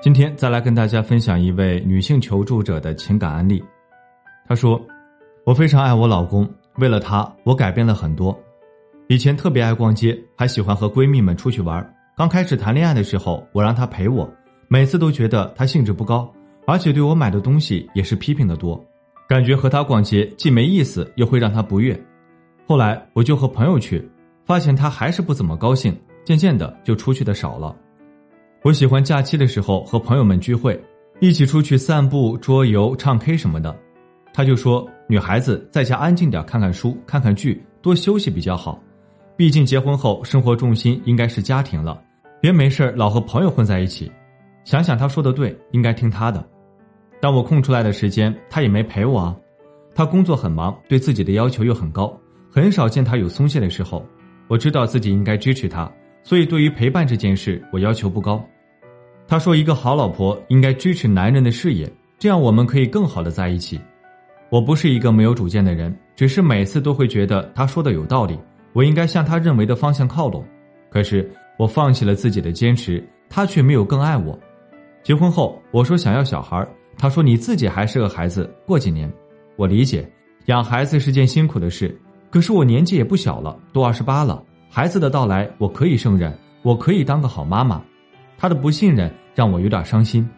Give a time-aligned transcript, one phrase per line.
[0.00, 3.62] 今天再来跟大家分享一位女性求助者的情感案例。
[4.46, 4.80] 她说
[5.44, 8.36] ：“我非常爱我老公，为了他，我改变了很多。
[9.08, 11.84] 以前特别爱逛街，还喜欢和闺蜜们出去玩。
[12.16, 14.32] 刚开始谈恋爱的时候，我让他陪我，
[14.68, 16.32] 每次都觉得他兴致不高，
[16.64, 18.80] 而且对我买的东西也是批评的多，
[19.28, 22.00] 感觉和他逛街既没意思，又会让他不悦。
[22.68, 24.08] 后来我就和朋友去，
[24.46, 25.92] 发现他还是不怎么高兴，
[26.24, 27.74] 渐渐的就出去的少了。”
[28.64, 30.78] 我喜欢假期的时候和朋友们聚会，
[31.20, 33.74] 一起出去散步、桌游、唱 K 什么的。
[34.34, 38.82] 他就说：“女孩子在家安静点，看看书、看看剧，多休息比较好。
[39.36, 42.02] 毕竟结婚后生活重心应该是家庭了，
[42.40, 44.10] 别没事老和朋友混在一起。”
[44.64, 46.44] 想想他说的对，应该听他的。
[47.20, 49.36] 但我空出来的时间，他也没陪我啊。
[49.94, 52.12] 他工作很忙，对自己的要求又很高，
[52.50, 54.04] 很少见他有松懈的时候。
[54.48, 55.90] 我知道自己应该支持他。
[56.28, 58.46] 所以，对于陪伴这件事，我要求不高。
[59.26, 63.80] 他说：“一个好老婆应该支持男人的事业，这样我们可以更好的在一起。”
[64.52, 68.38] 我不是一个没有主见的人，只是每次都会觉得他说的有道理，
[68.74, 70.44] 我应该向他认为的方向靠拢。
[70.90, 74.38] 可是我放弃了自己的坚持，他却没有更爱我。
[75.02, 76.62] 结婚后，我说想要小孩，
[76.98, 79.10] 他说你自己还是个孩子，过几年。
[79.56, 80.06] 我理解，
[80.44, 84.44] 养孩子是件辛苦的事，可是我年纪也不小了，都二十八了。
[84.70, 87.82] 孩子的到来，我可以胜任，我可以当个好妈妈。
[88.36, 90.28] 他的不信任让我有点伤心。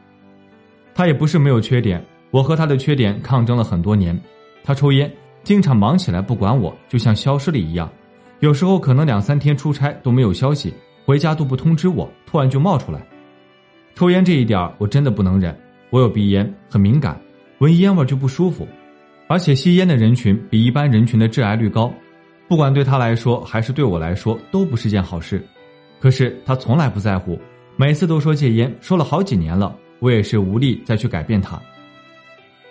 [0.95, 4.19] 他也不是没有缺点，我和他的缺点抗争了很多年。
[4.63, 5.11] 他抽烟，
[5.43, 7.91] 经常忙起来不管我，就像消失了一样。
[8.39, 10.73] 有时候可能两三天出差都没有消息，
[11.05, 13.01] 回家都不通知我，突然就冒出来。
[13.95, 15.55] 抽烟这一点我真的不能忍，
[15.91, 17.21] 我有鼻炎，很敏感，
[17.59, 18.67] 闻烟味就不舒服。
[19.27, 21.93] 而且吸烟的人群比一般人群的致癌率高。
[22.51, 25.41] 不管对他来说还是对我来说，都不是件好事。
[26.01, 27.41] 可是他从来不在乎，
[27.77, 31.63] 每次都说戒烟，说了好几年了，我也是无力再去改变他。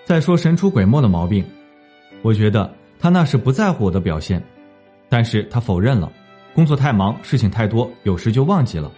[0.04, 1.46] 再说神出鬼没的毛病，
[2.24, 4.44] 我觉得他那是不在乎我的表现，
[5.08, 6.12] 但是他否认了，
[6.54, 8.92] 工作太忙，事情太多，有时就忘记了。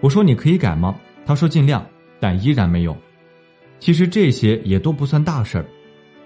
[0.00, 0.96] 我说你可以改吗？
[1.24, 1.86] 他说尽量，
[2.18, 2.96] 但依然没有。
[3.78, 5.66] 其实这些也都不算大事儿，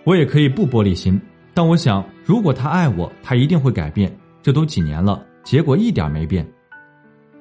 [0.04, 1.20] 我也可以不玻璃心。
[1.54, 4.10] 但我想，如果他爱我，他一定会改变。
[4.42, 6.46] 这都几年了，结果一点没变。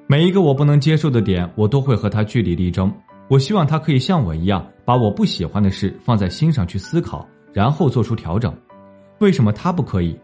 [0.05, 2.93] 每一个我不能接受的点，我都会和他据理力争。
[3.27, 8.53] 我希望他可以像我一样，把我不喜欢的事放在心上去思考，然后做出调整。
[9.19, 10.19] 为什么他不可以？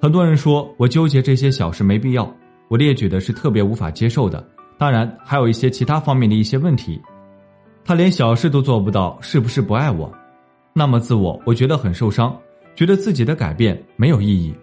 [0.00, 2.30] 很多人说我纠结这些小事没必要，
[2.68, 4.46] 我列举的是特别无法接受的。
[4.76, 7.00] 当然，还有一些其他方面的一些问题。
[7.82, 10.12] 他连小事都做不到，是不是不爱我？
[10.74, 12.36] 那么自我，我觉得很受伤。
[12.76, 14.54] 觉得自己的改变没有意义。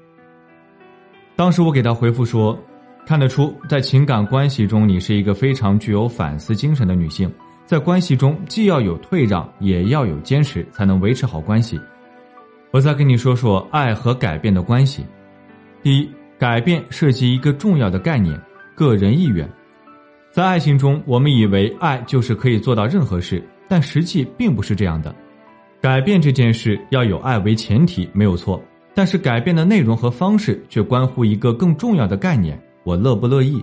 [1.36, 2.58] 当时我给他回复说
[3.06, 7.30] ：“看得出，在情感关系中，你是一个非常具有反思精神的女性。
[7.66, 11.82] 在关系中，既要有退让，也要有坚持，才能维持好关系。”
[12.70, 15.06] 我再跟你说说爱和改变的关系。
[15.82, 18.40] 第一，改变涉及一个重要的概念——
[18.76, 19.50] 个人意愿。
[20.32, 25.16] 在爱情中，我们以为爱就是可以做到任何事，但实际并不是这样的。
[25.84, 28.64] 改变这件事要有爱为前提，没有错。
[28.94, 33.62] 但是改变的内容和方式却关乎一个更重要的概念：我乐不乐意？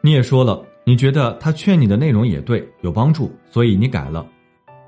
[0.00, 4.26] 你也说了，你觉得他劝你的内容也对，有帮助，所以你改了。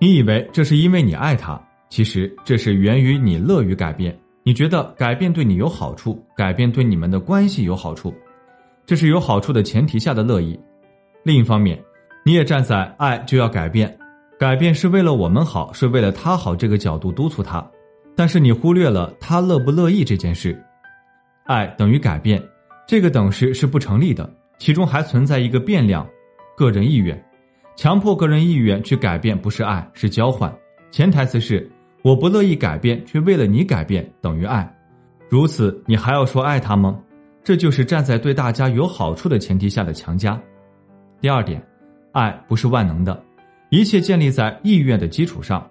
[0.00, 1.56] 你以为这是因为你爱他，
[1.88, 4.18] 其实这是源于你乐于改变。
[4.42, 8.12] 你觉得改变对你有好处，改变对你们的关系有好处，
[8.84, 10.58] 这是有好处的前提下的乐意。
[11.22, 11.80] 另一方面，
[12.26, 13.96] 你也站在爱就要改变。
[14.42, 17.64] 改变是为了我们好，是为了他好这个角度督促他，
[18.16, 20.60] 但是你忽略了他乐不乐意这件事。
[21.44, 22.42] 爱等于改变，
[22.84, 26.04] 这个等式是不成立的，其中还存在一个变量，
[26.56, 27.16] 个人意愿。
[27.76, 30.52] 强迫个人意愿去改变不是爱，是交换。
[30.90, 31.70] 潜台词是
[32.02, 34.68] 我不乐意改变，却为了你改变等于爱。
[35.30, 36.98] 如此，你还要说爱他吗？
[37.44, 40.36] 这就是站在对大家有好处的前提下的强加。
[41.20, 41.64] 第二点，
[42.10, 43.22] 爱不是万能的。
[43.72, 45.66] 一切建立在意愿的基础上，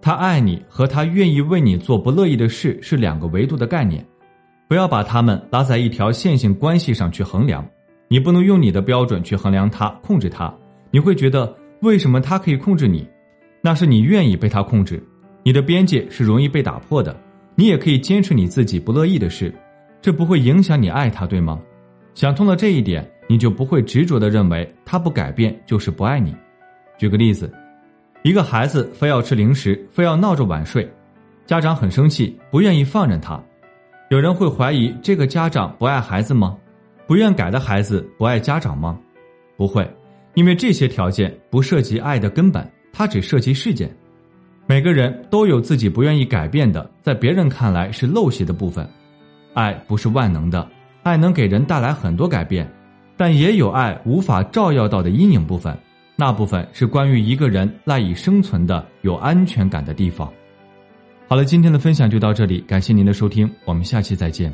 [0.00, 4.06] 他爱你和他愿意为你做不乐意的事是两个维度的概念，
[4.68, 7.68] 不要把他们拉在一条线性关系上去衡量。
[8.06, 10.56] 你不能用你的标准去衡量他、控制他，
[10.92, 13.04] 你会觉得为什么他可以控制你？
[13.60, 15.02] 那是你愿意被他控制，
[15.42, 17.20] 你的边界是容易被打破的。
[17.56, 19.52] 你也可以坚持你自己不乐意的事，
[20.00, 21.60] 这不会影响你爱他，对吗？
[22.14, 26.32] 想通了这一点，你就不会执着的认为他不改变就是不爱你。
[26.98, 27.50] 举个例子，
[28.22, 30.86] 一个孩子非要吃零食，非要闹着晚睡，
[31.46, 33.40] 家长很生气，不愿意放任他。
[34.10, 36.56] 有人会怀疑这个家长不爱孩子吗？
[37.06, 38.98] 不愿改的孩子不爱家长吗？
[39.56, 39.88] 不会，
[40.34, 43.88] 因为这些条件不涉及爱的根本，它只涉及事件。
[44.66, 48.86] 每个人都有自己不愿意改变的，在别人看来是陋习的部分。
[49.54, 50.68] 爱不是万能的，
[51.02, 52.70] 爱能给人带来很多改变，
[53.16, 55.78] 但也有爱无法照耀到的阴影部分。
[56.20, 60.28] 那部分是关于一个人赖以生存的有安全感的地方。
[61.28, 64.52] 好了，今天的分享就到这里，感谢您的收听，我们下期再见。